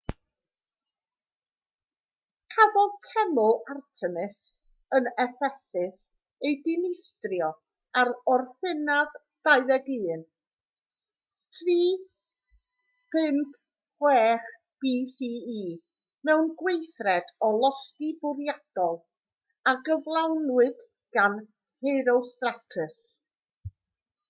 cafodd 2.53 2.93
teml 3.07 3.51
artemis 3.73 4.39
yn 4.99 5.09
effesus 5.23 5.99
ei 6.49 6.53
dinistrio 6.69 7.49
ar 8.01 8.09
orffennaf 8.35 9.11
21 9.49 10.23
356 11.61 14.49
bce 14.85 15.31
mewn 16.31 16.49
gweithred 16.63 17.29
o 17.49 17.51
losgi 17.59 18.09
bwriadol 18.25 18.97
a 19.73 19.75
gyflawnwyd 19.91 20.81
gan 21.19 21.37
herostratus 21.89 22.99